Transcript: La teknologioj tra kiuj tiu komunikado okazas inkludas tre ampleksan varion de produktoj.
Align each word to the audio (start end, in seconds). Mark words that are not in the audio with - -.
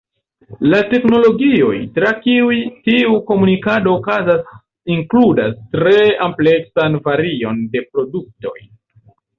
La 0.69 0.77
teknologioj 0.93 1.75
tra 1.97 2.13
kiuj 2.23 2.57
tiu 2.89 3.13
komunikado 3.29 3.95
okazas 4.01 4.51
inkludas 4.97 5.55
tre 5.77 5.97
ampleksan 6.31 7.03
varion 7.11 7.67
de 7.77 7.89
produktoj. 7.95 8.59